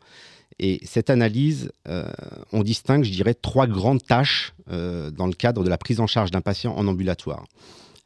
Et 0.59 0.81
cette 0.85 1.11
analyse, 1.11 1.71
euh, 1.89 2.09
on 2.53 2.63
distingue, 2.63 3.05
je 3.05 3.11
dirais, 3.11 3.35
trois 3.35 3.67
grandes 3.67 4.03
tâches 4.03 4.55
euh, 4.71 5.11
dans 5.11 5.27
le 5.27 5.35
cadre 5.35 5.63
de 5.63 5.69
la 5.69 5.77
prise 5.77 6.01
en 6.01 6.07
charge 6.07 6.31
d'un 6.31 6.41
patient 6.41 6.75
en 6.75 6.87
ambulatoire. 6.87 7.45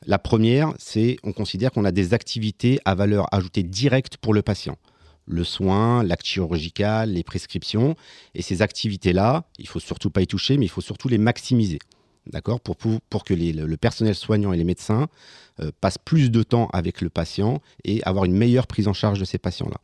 La 0.07 0.19
première, 0.19 0.73
c'est 0.78 1.19
on 1.23 1.33
considère 1.33 1.71
qu'on 1.71 1.85
a 1.85 1.92
des 1.92 2.14
activités 2.14 2.80
à 2.85 2.95
valeur 2.95 3.33
ajoutée 3.33 3.62
directe 3.62 4.16
pour 4.16 4.35
le 4.35 4.42
patient. 4.42 4.76
Le 5.26 5.45
soin, 5.45 6.02
l'acte 6.02 6.26
chirurgical, 6.26 7.12
les 7.12 7.23
prescriptions. 7.23 7.95
Et 8.35 8.42
ces 8.42 8.62
activités-là, 8.62 9.45
il 9.59 9.69
faut 9.69 9.78
surtout 9.78 10.11
pas 10.11 10.23
y 10.23 10.26
toucher, 10.26 10.57
mais 10.57 10.64
il 10.64 10.71
faut 10.71 10.80
surtout 10.80 11.09
les 11.09 11.19
maximiser. 11.19 11.78
d'accord, 12.26 12.61
pour, 12.61 12.76
pour, 12.76 13.25
que 13.25 13.35
le 13.35 13.76
personnel 13.76 14.14
soignant 14.14 14.52
et 14.52 14.57
les 14.57 14.64
médecins 14.64 15.09
passent 15.80 15.99
plus 15.99 16.30
de 16.30 16.42
temps 16.42 16.69
avec 16.73 17.00
le 17.00 17.11
patient 17.11 17.61
et 17.85 18.02
avoir 18.02 18.25
une 18.25 18.35
meilleure 18.35 18.66
prise 18.66 18.88
en 18.88 18.92
charge 18.92 19.21
de 19.21 19.25
ces 19.25 19.38
patients-là. 19.38 19.76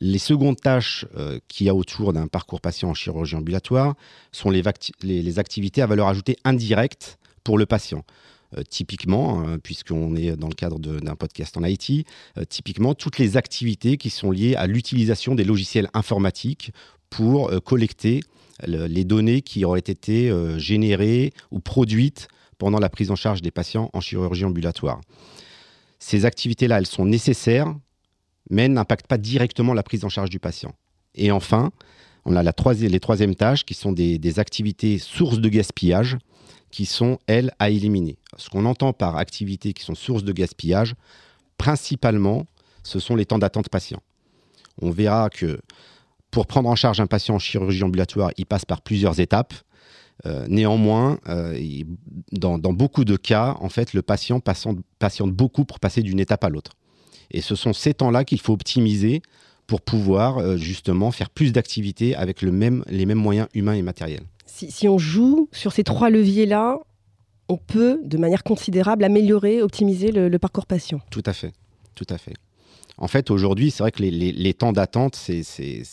Les 0.00 0.18
secondes 0.18 0.60
tâches 0.60 1.06
qu'il 1.48 1.66
y 1.66 1.68
a 1.68 1.74
autour 1.74 2.12
d'un 2.12 2.28
parcours 2.28 2.60
patient 2.60 2.90
en 2.90 2.94
chirurgie 2.94 3.34
ambulatoire 3.34 3.94
sont 4.30 4.50
les, 4.50 5.38
activités 5.38 5.82
à 5.82 5.86
valeur 5.86 6.06
ajoutée 6.08 6.36
indirecte 6.44 7.18
pour 7.42 7.58
le 7.58 7.66
patient. 7.66 8.04
Euh, 8.56 8.62
typiquement, 8.62 9.40
hein, 9.40 9.58
puisqu'on 9.58 10.16
est 10.16 10.34
dans 10.34 10.48
le 10.48 10.54
cadre 10.54 10.78
d'un 10.78 11.16
podcast 11.16 11.58
en 11.58 11.64
IT, 11.64 12.06
euh, 12.38 12.44
typiquement 12.48 12.94
toutes 12.94 13.18
les 13.18 13.36
activités 13.36 13.98
qui 13.98 14.08
sont 14.08 14.30
liées 14.30 14.54
à 14.54 14.66
l'utilisation 14.66 15.34
des 15.34 15.44
logiciels 15.44 15.90
informatiques 15.92 16.72
pour 17.10 17.50
euh, 17.50 17.60
collecter 17.60 18.20
les 18.66 19.04
données 19.04 19.40
qui 19.40 19.64
auraient 19.64 19.78
été 19.78 20.32
générées 20.56 21.32
ou 21.52 21.60
produites 21.60 22.26
pendant 22.58 22.80
la 22.80 22.88
prise 22.88 23.12
en 23.12 23.14
charge 23.14 23.40
des 23.40 23.52
patients 23.52 23.88
en 23.92 24.00
chirurgie 24.00 24.44
ambulatoire. 24.44 25.00
Ces 26.00 26.24
activités-là, 26.24 26.78
elles 26.78 26.86
sont 26.86 27.04
nécessaires, 27.04 27.72
mais 28.50 28.68
n'impactent 28.68 29.06
pas 29.06 29.18
directement 29.18 29.74
la 29.74 29.82
prise 29.82 30.04
en 30.04 30.08
charge 30.08 30.30
du 30.30 30.38
patient. 30.38 30.72
Et 31.14 31.30
enfin, 31.30 31.70
on 32.24 32.36
a 32.36 32.42
les 32.42 33.00
troisièmes 33.00 33.34
tâches 33.34 33.64
qui 33.64 33.74
sont 33.74 33.92
des, 33.92 34.38
activités 34.38 34.98
sources 34.98 35.38
de 35.38 35.48
gaspillage 35.48 36.18
qui 36.70 36.84
sont, 36.84 37.18
elles, 37.26 37.52
à 37.58 37.70
éliminer. 37.70 38.18
Ce 38.36 38.50
qu'on 38.50 38.66
entend 38.66 38.92
par 38.92 39.16
activités 39.16 39.72
qui 39.72 39.82
sont 39.82 39.94
sources 39.94 40.24
de 40.24 40.32
gaspillage, 40.32 40.94
principalement, 41.56 42.44
ce 42.82 43.00
sont 43.00 43.16
les 43.16 43.24
temps 43.24 43.38
d'attente 43.38 43.70
patient. 43.70 44.02
On 44.82 44.90
verra 44.90 45.30
que 45.30 45.58
pour 46.30 46.46
prendre 46.46 46.68
en 46.68 46.76
charge 46.76 47.00
un 47.00 47.06
patient 47.06 47.36
en 47.36 47.38
chirurgie 47.38 47.82
ambulatoire, 47.82 48.30
il 48.36 48.44
passe 48.44 48.66
par 48.66 48.82
plusieurs 48.82 49.18
étapes. 49.18 49.54
Euh, 50.26 50.46
néanmoins, 50.48 51.18
euh, 51.28 51.58
dans, 52.32 52.58
beaucoup 52.58 53.04
de 53.04 53.16
cas, 53.16 53.56
en 53.60 53.68
fait, 53.68 53.94
le 53.94 54.02
patient 54.02 54.40
patiente 54.40 55.32
beaucoup 55.32 55.64
pour 55.64 55.80
passer 55.80 56.02
d'une 56.02 56.20
étape 56.20 56.44
à 56.44 56.50
l'autre. 56.50 56.72
Et 57.30 57.40
ce 57.40 57.54
sont 57.54 57.72
ces 57.72 57.94
temps-là 57.94 58.24
qu'il 58.24 58.40
faut 58.40 58.52
optimiser 58.52 59.22
pour 59.66 59.80
pouvoir 59.80 60.38
euh, 60.38 60.56
justement 60.56 61.10
faire 61.10 61.30
plus 61.30 61.52
d'activités 61.52 62.14
avec 62.14 62.42
le 62.42 62.52
même, 62.52 62.84
les 62.88 63.06
mêmes 63.06 63.18
moyens 63.18 63.48
humains 63.54 63.74
et 63.74 63.82
matériels 63.82 64.24
si, 64.66 64.88
on 64.88 64.98
joue 64.98 65.48
sur 65.52 65.72
ces 65.72 65.84
trois 65.84 66.10
leviers-là, 66.10 66.78
on 67.48 67.56
peut, 67.56 68.00
de 68.04 68.18
manière 68.18 68.42
considérable, 68.42 69.04
améliorer, 69.04 69.62
optimiser 69.62 70.10
le, 70.10 70.36
parcours 70.38 70.66
patient. 70.66 71.00
Tout 71.10 71.22
à 71.26 71.32
fait, 71.32 71.52
tout 71.94 72.06
à 72.08 72.18
fait. 72.18 72.34
En 72.98 73.08
fait, 73.08 73.30
aujourd'hui, 73.30 73.70
c'est 73.70 73.82
vrai 73.82 73.92
que 73.92 74.02
les, 74.02 74.54
temps 74.54 74.72
d'attente, 74.72 75.14
c'est 75.16 75.84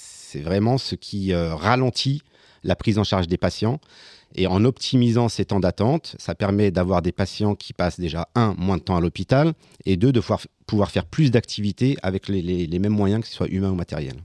vraiment 0.41 0.77
ce 0.77 0.95
qui 0.95 1.33
euh, 1.33 1.55
ralentit 1.55 2.21
la 2.63 2.75
prise 2.75 2.97
en 2.97 3.03
charge 3.03 3.27
des 3.27 3.37
patients. 3.37 3.79
Et 4.35 4.47
en 4.47 4.65
optimisant 4.65 5.29
ces 5.29 5.45
temps 5.45 5.59
d'attente, 5.59 6.15
ça 6.19 6.35
permet 6.35 6.71
d'avoir 6.71 7.01
des 7.01 7.11
patients 7.11 7.55
qui 7.55 7.73
passent 7.73 7.99
déjà, 7.99 8.27
un, 8.35 8.53
moins 8.57 8.77
de 8.77 8.81
temps 8.81 8.97
à 8.97 9.01
l'hôpital, 9.01 9.53
et 9.85 9.95
deux, 9.95 10.11
de 10.11 10.19
pouvoir, 10.19 10.91
faire 10.91 11.05
plus 11.05 11.31
d'activités 11.31 11.95
avec 12.03 12.27
les, 12.27 12.79
mêmes 12.79 12.93
moyens, 12.93 13.21
que 13.21 13.27
ce 13.27 13.33
soit 13.33 13.47
humains 13.47 13.71
ou 13.71 13.75
matériels. 13.75 14.21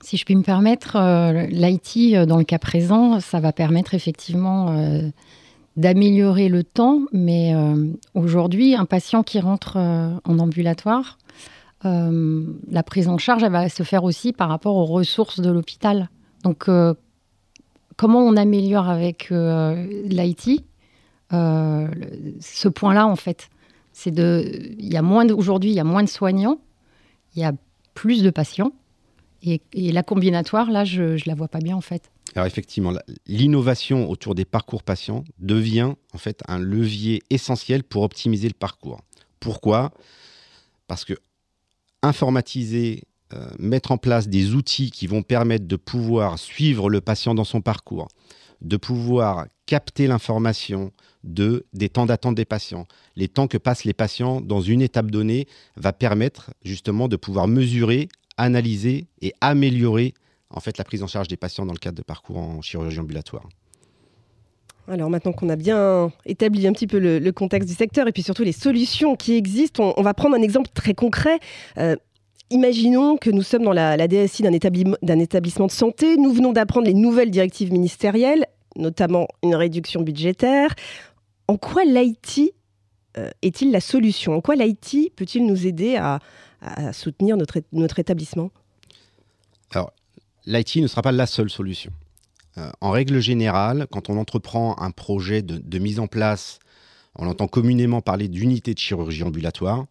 Si 0.00 0.16
je 0.16 0.24
puis 0.24 0.36
me 0.36 0.42
permettre, 0.42 0.96
euh, 0.96 1.46
l'IT, 1.46 2.14
euh, 2.14 2.26
dans 2.26 2.36
le 2.36 2.44
cas 2.44 2.58
présent, 2.58 3.20
ça 3.20 3.40
va 3.40 3.52
permettre 3.52 3.94
effectivement 3.94 4.70
euh, 4.70 5.08
d'améliorer 5.76 6.48
le 6.48 6.62
temps, 6.62 7.00
mais 7.12 7.52
aujourd'hui, 8.12 8.76
un 8.76 8.84
patient 8.84 9.24
qui 9.24 9.40
rentre 9.40 9.76
en 9.76 10.38
ambulatoire, 10.38 11.18
la 11.82 12.82
prise 12.84 13.08
en 13.08 13.18
charge, 13.18 13.42
elle 13.42 13.50
va 13.50 13.68
se 13.68 13.82
faire 13.82 14.04
aussi 14.04 14.32
par 14.32 14.48
rapport 14.48 14.76
aux 14.76 14.84
ressources 14.84 15.40
de 15.40 15.50
l'hôpital. 15.50 16.10
Donc, 16.44 16.68
comment 17.96 18.20
on 18.20 18.36
améliore 18.36 18.88
avec 18.88 19.30
l'IT 19.30 20.64
ce 21.30 22.68
point-là, 22.68 23.06
en 23.06 23.16
fait 23.16 23.48
C'est 23.92 24.10
de, 24.10 24.74
il 24.78 24.92
y 24.92 24.96
a 24.96 25.02
moins 25.02 25.28
aujourd'hui, 25.30 25.70
il 25.70 25.74
y 25.74 25.80
a 25.80 25.84
moins 25.84 26.02
de 26.02 26.08
soignants, 26.08 26.58
il 27.34 27.42
y 27.42 27.44
a 27.44 27.52
plus 27.94 28.22
de 28.22 28.30
patients. 28.30 28.72
Et, 29.42 29.60
la 29.74 30.02
combinatoire, 30.02 30.70
là, 30.70 30.84
je 30.84 31.02
ne 31.02 31.26
la 31.26 31.34
vois 31.34 31.48
pas 31.48 31.58
bien 31.58 31.76
en 31.76 31.82
fait. 31.82 32.10
Alors 32.34 32.46
effectivement, 32.46 32.92
l'innovation 33.26 34.08
autour 34.10 34.34
des 34.34 34.44
parcours 34.44 34.82
patients 34.82 35.24
devient 35.38 35.92
en 36.14 36.18
fait 36.18 36.42
un 36.48 36.58
levier 36.58 37.22
essentiel 37.30 37.84
pour 37.84 38.02
optimiser 38.02 38.48
le 38.48 38.54
parcours. 38.54 39.02
Pourquoi? 39.40 39.92
Parce 40.88 41.04
que 41.04 41.14
informatiser, 42.02 43.02
euh, 43.02 43.13
mettre 43.58 43.90
en 43.90 43.98
place 43.98 44.28
des 44.28 44.54
outils 44.54 44.90
qui 44.92 45.06
vont 45.06 45.22
permettre 45.22 45.66
de 45.66 45.76
pouvoir 45.76 46.38
suivre 46.38 46.88
le 46.88 47.00
patient 47.00 47.34
dans 47.34 47.44
son 47.44 47.60
parcours, 47.60 48.08
de 48.60 48.76
pouvoir 48.76 49.46
capter 49.66 50.06
l'information 50.06 50.92
de 51.24 51.66
des 51.72 51.88
temps 51.88 52.06
d'attente 52.06 52.34
des 52.34 52.44
patients, 52.44 52.86
les 53.16 53.28
temps 53.28 53.48
que 53.48 53.58
passent 53.58 53.84
les 53.84 53.92
patients 53.92 54.40
dans 54.40 54.60
une 54.60 54.82
étape 54.82 55.10
donnée, 55.10 55.48
va 55.76 55.92
permettre 55.92 56.52
justement 56.62 57.08
de 57.08 57.16
pouvoir 57.16 57.48
mesurer 57.48 58.08
analyser 58.36 59.06
et 59.20 59.32
améliorer 59.40 60.14
en 60.50 60.60
fait 60.60 60.78
la 60.78 60.84
prise 60.84 61.02
en 61.02 61.06
charge 61.06 61.28
des 61.28 61.36
patients 61.36 61.66
dans 61.66 61.72
le 61.72 61.78
cadre 61.78 61.96
de 61.96 62.02
parcours 62.02 62.38
en 62.38 62.62
chirurgie 62.62 63.00
ambulatoire. 63.00 63.48
Alors 64.86 65.08
maintenant 65.08 65.32
qu'on 65.32 65.48
a 65.48 65.56
bien 65.56 66.12
établi 66.26 66.66
un 66.66 66.72
petit 66.72 66.86
peu 66.86 66.98
le, 66.98 67.32
contexte 67.32 67.68
du 67.68 67.74
secteur 67.74 68.06
et 68.06 68.12
puis 68.12 68.22
surtout 68.22 68.42
les 68.42 68.52
solutions 68.52 69.16
qui 69.16 69.34
existent, 69.34 69.94
on, 69.96 70.02
va 70.02 70.12
prendre 70.12 70.36
un 70.36 70.42
exemple 70.42 70.68
très 70.74 70.92
concret. 70.92 71.38
Euh, 71.78 71.96
imaginons 72.50 73.16
que 73.16 73.30
nous 73.30 73.42
sommes 73.42 73.64
dans 73.64 73.72
la, 73.72 74.08
DSI 74.08 74.42
d'un 74.42 75.18
établissement 75.18 75.66
de 75.66 75.72
santé, 75.72 76.16
nous 76.16 76.32
venons 76.32 76.52
d'apprendre 76.52 76.86
les 76.86 76.94
nouvelles 76.94 77.30
directives 77.30 77.72
ministérielles, 77.72 78.46
notamment 78.76 79.28
une 79.42 79.54
réduction 79.54 80.02
budgétaire. 80.02 80.74
En 81.48 81.56
quoi 81.56 81.84
l'IT 81.84 82.54
euh, 83.16 83.30
est-il 83.42 83.70
la 83.70 83.80
solution? 83.80 84.34
En 84.34 84.40
quoi 84.40 84.56
l'IT 84.56 85.14
peut-il 85.14 85.46
nous 85.46 85.66
aider 85.66 85.96
à, 85.96 86.20
soutenir 86.92 87.36
notre, 87.36 87.60
notre 87.72 87.98
établissement? 87.98 88.50
Alors, 89.72 89.92
l'IT 90.46 90.76
ne 90.76 90.86
sera 90.86 91.02
pas 91.02 91.12
la 91.12 91.26
seule 91.26 91.50
solution. 91.50 91.92
Euh, 92.56 92.70
en 92.80 92.90
règle 92.90 93.20
générale, 93.20 93.86
quand 93.90 94.10
on 94.10 94.16
entreprend 94.16 94.76
un 94.78 94.90
projet 94.90 95.42
de, 95.42 95.78
mise 95.78 95.98
en 95.98 96.06
place, 96.06 96.58
on 97.16 97.26
entend 97.26 97.48
communément 97.48 98.00
parler 98.00 98.28
d'unité 98.28 98.74
de 98.74 98.78
chirurgie 98.78 99.24
ambulatoire, 99.24 99.86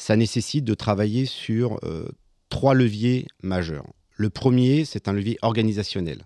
ça 0.00 0.16
nécessite 0.16 0.64
de 0.64 0.72
travailler 0.72 1.26
sur 1.26 1.78
euh, 1.84 2.08
trois 2.48 2.72
leviers 2.72 3.26
majeurs. 3.42 3.84
Le 4.16 4.30
premier, 4.30 4.86
c'est 4.86 5.08
un 5.08 5.12
levier 5.12 5.36
organisationnel. 5.42 6.24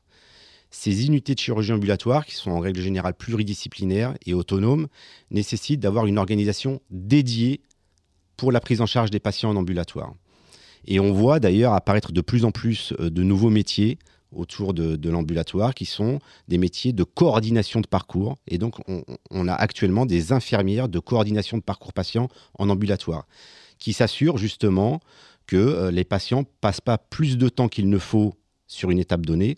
Ces 0.71 1.07
unités 1.07 1.35
de 1.35 1.40
chirurgie 1.40 1.73
ambulatoire, 1.73 2.25
qui 2.25 2.37
sont 2.37 2.52
en 2.52 2.61
règle 2.61 2.81
générale 2.81 3.14
pluridisciplinaires 3.14 4.14
et 4.26 4.33
autonomes, 4.33 4.87
nécessitent 5.33 5.81
d'avoir 5.81 6.07
une 6.07 6.19
organisation 6.19 6.81
dédiée 6.90 7.62
pour 8.37 8.52
la 8.52 8.61
prise 8.61 8.81
en 8.81 8.87
charge 8.87 9.11
des 9.11 9.19
patients 9.19 9.50
en 9.50 9.57
ambulatoire. 9.57 10.14
Et 10.87 11.00
on 11.00 11.12
voit 11.12 11.40
d'ailleurs 11.40 11.73
apparaître 11.73 12.12
de 12.12 12.21
plus 12.21 12.45
en 12.45 12.52
plus 12.52 12.93
euh, 13.00 13.11
de 13.11 13.25
nouveaux 13.25 13.50
métiers 13.50 13.99
autour 14.31 14.73
de, 14.73 15.09
l'ambulatoire 15.09 15.75
qui 15.75 15.85
sont 15.85 16.21
des 16.47 16.59
métiers 16.59 16.93
de 16.93 17.02
coordination 17.02 17.81
de 17.81 17.87
parcours. 17.88 18.37
Et 18.47 18.59
donc, 18.59 18.76
on, 19.31 19.49
a 19.49 19.54
actuellement 19.54 20.07
des 20.07 20.33
infirmières 20.33 20.88
de 20.88 20.99
coordination 20.99 21.57
de 21.57 21.62
parcours 21.62 21.93
patients 21.93 22.28
en 22.59 22.69
ambulatoire 22.69 23.26
qui 23.78 23.93
s'assurent 23.93 24.38
justement 24.38 25.00
que 25.47 25.57
euh, 25.57 25.90
les 25.90 26.04
patients 26.04 26.45
passent 26.61 26.81
pas 26.81 26.99
plus 26.99 27.38
de 27.38 27.49
temps 27.49 27.69
qu'il 27.69 27.88
ne 27.88 27.99
faut 27.99 28.35
sur 28.66 28.90
une 28.90 28.99
étape 28.99 29.26
donnée. 29.26 29.57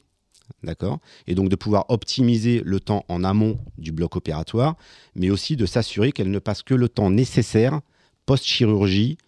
D'accord 0.62 1.00
Et 1.26 1.34
donc 1.34 1.48
de 1.48 1.56
pouvoir 1.56 1.86
optimiser 1.88 2.62
le 2.64 2.78
temps 2.78 3.04
en 3.08 3.24
amont 3.24 3.58
du 3.78 3.92
bloc 3.92 4.16
opératoire, 4.16 4.76
mais 5.14 5.30
aussi 5.30 5.56
de 5.56 5.66
s'assurer 5.66 6.12
qu'elles 6.12 6.30
ne 6.30 6.38
passent 6.38 6.62
que 6.62 6.74
le 6.74 6.88
temps 6.88 7.10
nécessaire 7.10 7.80
post-chirurgie, 8.26 9.18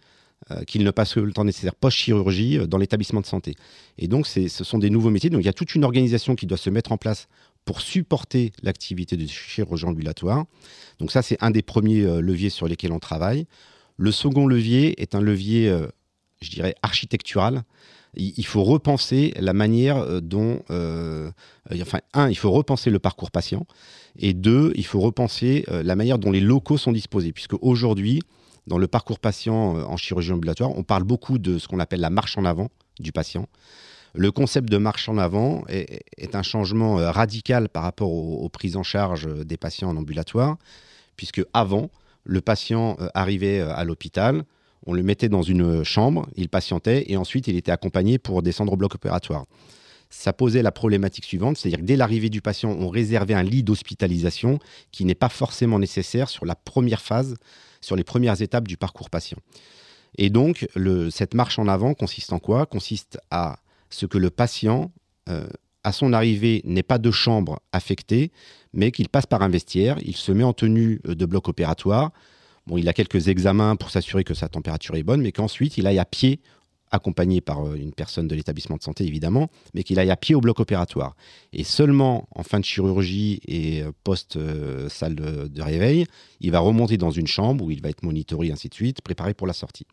euh, 0.51 0.63
ne 0.75 0.91
passe 0.91 1.13
que 1.13 1.19
le 1.19 1.31
temps 1.33 1.43
nécessaire 1.43 1.75
post-chirurgie 1.75 2.57
euh, 2.57 2.67
dans 2.67 2.77
l'établissement 2.77 3.21
de 3.21 3.25
santé. 3.25 3.55
Et 3.97 4.07
donc, 4.07 4.27
ce 4.27 4.47
sont 4.47 4.79
des 4.79 4.89
nouveaux 4.89 5.09
métiers. 5.09 5.29
Donc, 5.29 5.41
il 5.41 5.45
y 5.45 5.49
a 5.49 5.53
toute 5.53 5.75
une 5.75 5.83
organisation 5.83 6.35
qui 6.35 6.45
doit 6.45 6.57
se 6.57 6.69
mettre 6.69 6.91
en 6.91 6.97
place 6.97 7.27
pour 7.65 7.81
supporter 7.81 8.51
l'activité 8.63 9.17
de 9.17 9.27
chirurgie 9.27 9.85
ambulatoire. 9.85 10.45
Donc, 10.99 11.11
ça, 11.11 11.21
c'est 11.21 11.37
un 11.41 11.51
des 11.51 11.61
premiers 11.61 12.21
leviers 12.21 12.49
sur 12.49 12.67
lesquels 12.67 12.91
on 12.91 12.99
travaille. 12.99 13.45
Le 14.01 14.11
second 14.11 14.47
levier 14.47 15.01
est 15.01 15.13
un 15.13 15.19
levier, 15.19 15.69
je 16.41 16.49
dirais, 16.49 16.73
architectural. 16.81 17.63
Il, 18.15 18.45
faut 18.45 18.63
repenser 18.63 19.33
la 19.37 19.51
manière 19.51 20.21
dont, 20.21 20.61
enfin, 20.69 21.99
un, 22.13 22.29
il 22.29 22.37
faut 22.37 22.49
repenser 22.49 22.91
le 22.91 22.99
parcours 22.99 23.29
patient, 23.29 23.67
et 24.17 24.33
deux, 24.33 24.71
il 24.75 24.85
faut 24.85 25.01
repenser 25.01 25.65
la 25.67 25.97
manière 25.97 26.17
dont 26.17 26.31
les 26.31 26.39
locaux 26.39 26.77
sont 26.77 26.93
disposés, 26.93 27.33
puisque 27.33 27.61
aujourd'hui, 27.61 28.21
dans 28.69 28.77
le 28.77 28.87
parcours 28.87 29.19
patient 29.19 29.75
euh, 29.75 29.83
en 29.83 29.97
chirurgie 29.97 30.31
ambulatoire, 30.31 30.71
on 30.77 30.83
parle 30.83 31.03
beaucoup 31.03 31.39
de 31.39 31.57
ce 31.57 31.67
qu'on 31.67 31.79
appelle 31.79 31.99
la 31.99 32.09
marche 32.09 32.37
en 32.37 32.45
avant 32.45 32.69
du 32.99 33.11
patient. 33.11 33.47
Le 34.13 34.31
concept 34.31 34.69
de 34.69 34.77
marche 34.77 35.09
en 35.09 35.17
avant 35.17 35.63
est, 35.67 36.35
un 36.35 36.43
changement 36.43 36.99
euh, 36.99 37.11
radical 37.11 37.67
par 37.69 37.83
rapport 37.83 38.11
aux, 38.11 38.49
prises 38.49 38.77
en 38.77 38.83
charge 38.83 39.27
euh, 39.27 39.43
des 39.43 39.57
patients 39.57 39.89
en 39.89 39.97
ambulatoire, 39.97 40.57
puisque 41.15 41.41
avant, 41.53 41.89
le 42.29 42.41
patient 42.41 42.97
arrivait 43.15 43.59
à 43.59 43.83
l'hôpital, 43.83 44.43
on 44.85 44.93
le 44.93 45.03
mettait 45.03 45.29
dans 45.29 45.41
une 45.41 45.83
chambre, 45.83 46.27
il 46.35 46.47
patientait 46.47 47.05
et 47.07 47.17
ensuite 47.17 47.47
il 47.47 47.55
était 47.55 47.71
accompagné 47.71 48.17
pour 48.17 48.41
descendre 48.41 48.73
au 48.73 48.77
bloc 48.77 48.95
opératoire. 48.95 49.45
ça 50.11 50.33
posait 50.33 50.63
la 50.63 50.71
problématique 50.71 51.25
suivante, 51.25 51.57
c'est-à-dire 51.57 51.79
que 51.79 51.85
dès 51.85 51.95
l'arrivée 51.95 52.29
du 52.29 52.41
patient, 52.41 52.71
on 52.71 52.89
réservait 52.89 53.35
un 53.35 53.43
lit 53.43 53.61
d'hospitalisation 53.61 54.57
qui 54.91 55.05
n'est 55.05 55.15
pas 55.15 55.29
forcément 55.29 55.77
nécessaire 55.77 56.29
sur 56.29 56.45
la 56.45 56.55
première 56.55 57.01
phase, 57.01 57.35
sur 57.81 57.95
les 57.95 58.03
premières 58.03 58.41
étapes 58.41 58.67
du 58.67 58.77
parcours 58.77 59.09
patient. 59.09 59.37
Et 60.17 60.29
donc, 60.29 60.67
cette 61.11 61.35
marche 61.35 61.59
en 61.59 61.67
avant 61.67 61.93
consiste 61.93 62.33
en 62.33 62.39
quoi? 62.39 62.65
Consiste 62.65 63.19
à 63.29 63.59
ce 63.91 64.07
que 64.07 64.17
le 64.17 64.31
patient, 64.31 64.91
euh, 65.29 65.47
à 65.83 65.91
son 65.91 66.13
arrivée, 66.13 66.61
n'ait 66.65 66.83
pas 66.83 66.97
de 66.97 67.11
chambre 67.11 67.59
affectée, 67.71 68.31
mais 68.73 68.91
qu'il 68.91 69.09
passe 69.09 69.25
par 69.25 69.41
un 69.41 69.49
vestiaire, 69.49 69.97
il 70.01 70.15
se 70.15 70.31
met 70.31 70.43
en 70.43 70.53
tenue 70.53 71.01
de 71.05 71.25
bloc 71.25 71.47
opératoire. 71.47 72.11
Bon, 72.67 72.77
il 72.77 72.87
a 72.87 72.93
quelques 72.93 73.29
examens 73.29 73.75
pour 73.75 73.89
s'assurer 73.89 74.23
que 74.23 74.33
sa 74.33 74.49
température 74.49 74.95
est 74.95 75.03
bonne, 75.03 75.21
mais 75.21 75.31
qu'ensuite 75.31 75.77
il 75.77 75.87
aille 75.87 75.99
à 75.99 76.05
pied 76.05 76.41
accompagné 76.91 77.41
par 77.41 77.65
euh, 77.65 77.75
une 77.75 77.93
personne 77.93 78.27
de 78.27 78.35
l'établissement 78.35 78.77
de 78.77 78.83
santé 78.83 79.05
évidemment, 79.05 79.49
mais 79.73 79.83
qu'il 79.83 79.99
aille 79.99 80.11
à 80.11 80.15
pied 80.15 80.35
au 80.35 80.41
bloc 80.41 80.59
opératoire. 80.59 81.15
Et 81.53 81.63
seulement 81.63 82.27
en 82.35 82.43
fin 82.43 82.59
de 82.59 82.65
chirurgie 82.65 83.41
et 83.47 83.83
euh, 83.83 83.91
post-salle 84.03 85.15
de, 85.15 85.61
réveil, 85.61 86.05
il 86.41 86.51
va 86.51 86.59
remonter 86.59 86.97
dans 86.97 87.11
une 87.11 87.27
chambre 87.27 87.63
où 87.63 87.71
il 87.71 87.81
va 87.81 87.89
être 87.89 88.03
monitoré, 88.03 88.51
ainsi 88.51 88.69
de 88.69 88.73
suite, 88.73 89.01
préparé 89.01 89.33
pour 89.33 89.47
la 89.47 89.53
sortie. 89.53 89.85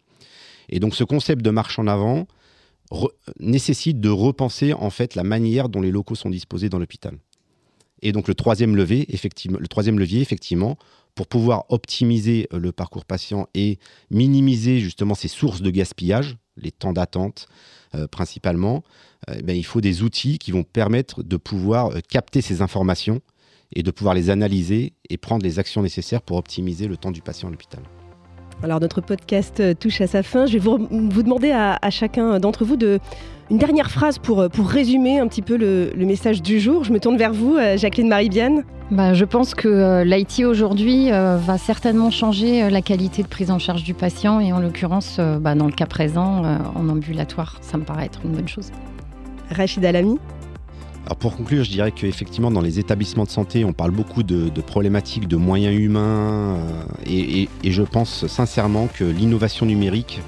Et 0.69 0.81
donc 0.81 0.95
ce 0.95 1.05
concept 1.05 1.43
de 1.43 1.51
marche 1.51 1.79
en 1.79 1.87
avant 1.87 2.27
nécessite 3.41 4.01
de 4.01 4.09
repenser 4.09 4.73
en 4.73 4.91
fait 4.91 5.15
la 5.15 5.25
manière 5.25 5.69
dont 5.69 5.81
les 5.81 5.91
locaux 5.91 6.15
sont 6.15 6.31
disposés 6.31 6.69
dans 6.69 6.79
l'hôpital. 6.79 7.19
Et 8.03 8.13
donc 8.13 8.29
le 8.29 8.35
troisième, 8.35 8.77
levier, 8.77 9.07
effectivement, 9.15 9.59
le 9.61 9.69
troisième 9.69 9.99
levier, 9.99 10.21
effectivement, 10.21 10.77
pour 11.15 11.27
pouvoir 11.27 11.65
optimiser 11.71 12.47
euh, 12.53 12.59
le 12.59 12.71
parcours 12.71 13.05
patient 13.05 13.49
et 13.55 13.79
minimiser 14.11 14.79
justement 14.79 15.15
ces 15.15 15.29
sources 15.29 15.63
de 15.63 15.71
gaspillage, 15.71 16.37
les 16.57 16.71
temps 16.71 16.93
d'attente 16.93 17.49
euh, 17.95 18.07
principalement, 18.07 18.85
euh, 19.29 19.37
eh 19.39 19.43
ben, 19.43 19.57
il 19.57 19.65
faut 19.65 19.81
des 19.81 20.03
outils 20.03 20.39
qui 20.39 20.53
vont 20.53 20.63
permettre 20.63 21.23
de 21.23 21.37
pouvoir 21.37 21.91
capter 22.09 22.43
ces 22.43 22.63
informations 22.63 23.21
et 23.75 23.83
de 23.83 23.91
pouvoir 23.91 24.15
les 24.15 24.31
analyser 24.31 24.93
et 25.09 25.17
prendre 25.17 25.43
les 25.43 25.59
actions 25.59 25.83
nécessaires 25.83 26.23
pour 26.23 26.37
optimiser 26.37 26.87
le 26.87 26.97
temps 26.97 27.11
du 27.11 27.23
patient 27.23 27.49
à 27.49 27.51
l'hôpital. 27.51 27.83
Alors 28.63 28.81
notre 28.81 29.01
podcast 29.01 29.63
touche 29.79 30.01
à 30.01 30.07
sa 30.07 30.23
fin. 30.23 30.47
Je 30.47 30.55
vais 30.55 30.59
vous, 30.59 30.79
demander 31.23 31.51
à, 31.51 31.79
à 31.81 31.91
chacun 31.91 32.41
d'entre 32.41 32.65
vous 32.65 32.77
de 32.77 32.99
une 33.51 33.59
dernière 33.59 33.91
phrase 33.91 34.19
pour, 34.19 34.41
euh, 34.41 34.49
pour 34.49 34.69
résumer 34.69 35.19
un 35.19 35.29
petit 35.29 35.43
peu 35.43 35.57
le, 35.57 35.93
message 36.07 36.43
du 36.43 36.61
jour. 36.61 36.85
Je 36.85 36.93
me 36.93 37.01
tourne 37.01 37.17
vers 37.17 37.33
vous, 37.33 37.57
euh, 37.57 37.77
Jacqueline 37.77 38.09
Marie-Bienne. 38.09 38.65
Bah, 38.91 39.15
je 39.15 39.25
pense 39.25 39.55
que 39.55 39.69
euh, 39.69 40.05
l'IT 40.05 40.45
aujourd'hui 40.45 41.11
va 41.11 41.59
certainement 41.59 42.11
changer 42.11 42.71
la 42.71 42.83
qualité 42.83 43.23
de 43.23 43.29
prise 43.29 43.51
en 43.51 43.59
charge 43.59 43.83
du 43.83 43.95
patient 43.95 44.41
et 44.41 44.53
en 44.53 44.61
l'occurrence, 44.61 45.21
bah, 45.41 45.55
dans 45.55 45.67
le 45.67 45.73
cas 45.73 45.87
présent, 45.87 46.43
en 46.75 46.89
ambulatoire. 46.89 47.57
Ça 47.61 47.79
me 47.79 47.85
paraît 47.85 48.07
être 48.07 48.21
une 48.25 48.33
bonne 48.33 48.49
chose. 48.49 48.71
Rachid 49.51 49.85
Alami 49.85 50.19
pour 51.15 51.37
conclure, 51.37 51.63
je 51.63 51.71
dirais 51.71 51.93
qu'effectivement, 51.93 52.51
dans 52.51 52.61
les 52.61 52.79
établissements 52.79 53.25
de 53.25 53.31
santé, 53.31 53.65
on 53.65 53.73
parle 53.73 53.93
beaucoup 53.93 54.23
de, 54.23 54.49
problématiques 54.61 55.29
de 55.29 55.37
moyens 55.37 55.79
humains 55.79 56.59
et, 57.07 57.49
je 57.65 57.83
pense 57.83 58.27
sincèrement 58.27 58.89
que 58.89 59.05
l'innovation 59.05 59.67
numérique 59.67 60.21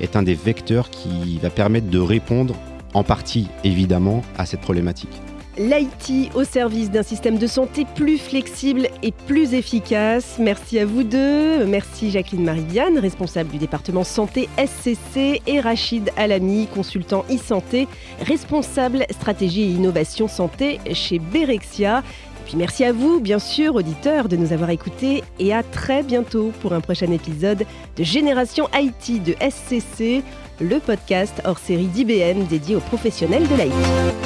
est 0.00 0.16
un 0.16 0.22
des 0.22 0.34
vecteurs 0.34 0.90
qui 0.90 1.38
va 1.38 1.50
permettre 1.50 1.88
de 1.88 1.98
répondre 1.98 2.54
en 2.94 3.04
partie 3.04 3.48
évidemment 3.64 4.22
à 4.36 4.46
cette 4.46 4.60
problématique. 4.60 5.22
L'IT 5.58 6.34
au 6.34 6.44
service 6.44 6.90
d'un 6.90 7.02
système 7.02 7.38
de 7.38 7.46
santé 7.46 7.86
plus 7.94 8.18
flexible 8.18 8.88
et 9.02 9.10
plus 9.10 9.54
efficace. 9.54 10.36
Merci 10.38 10.78
à 10.78 10.84
vous 10.84 11.02
deux. 11.02 11.64
Merci 11.64 12.10
Jacqueline 12.10 12.44
Marie-Viane, 12.44 12.98
responsable 12.98 13.50
du 13.50 13.56
département 13.56 14.04
santé 14.04 14.50
SCC, 14.58 15.40
et 15.46 15.60
Rachid 15.60 16.10
Alami, 16.18 16.66
consultant 16.66 17.24
e-santé, 17.30 17.88
responsable 18.20 19.06
stratégie 19.10 19.62
et 19.62 19.70
innovation 19.70 20.28
santé 20.28 20.78
chez 20.92 21.18
Berexia. 21.18 22.02
Puis 22.44 22.56
merci 22.56 22.84
à 22.84 22.92
vous, 22.92 23.18
bien 23.18 23.38
sûr, 23.38 23.76
auditeurs, 23.76 24.28
de 24.28 24.36
nous 24.36 24.52
avoir 24.52 24.68
écoutés 24.68 25.24
et 25.38 25.54
à 25.54 25.62
très 25.62 26.02
bientôt 26.02 26.52
pour 26.60 26.74
un 26.74 26.80
prochain 26.80 27.10
épisode 27.10 27.64
de 27.96 28.04
Génération 28.04 28.68
IT 28.74 29.22
de 29.22 29.34
SCC, 29.40 30.22
le 30.60 30.78
podcast 30.80 31.40
hors 31.46 31.58
série 31.58 31.86
d'IBM 31.86 32.44
dédié 32.44 32.76
aux 32.76 32.80
professionnels 32.80 33.48
de 33.48 33.54
l'IT. 33.54 34.25